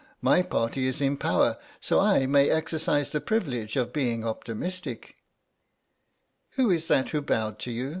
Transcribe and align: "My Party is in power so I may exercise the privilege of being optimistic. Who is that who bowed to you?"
"My 0.23 0.41
Party 0.41 0.87
is 0.87 0.99
in 0.99 1.15
power 1.15 1.59
so 1.79 1.99
I 1.99 2.25
may 2.25 2.49
exercise 2.49 3.11
the 3.11 3.21
privilege 3.21 3.75
of 3.75 3.93
being 3.93 4.25
optimistic. 4.25 5.13
Who 6.53 6.71
is 6.71 6.87
that 6.87 7.09
who 7.09 7.21
bowed 7.21 7.59
to 7.59 7.71
you?" 7.71 7.89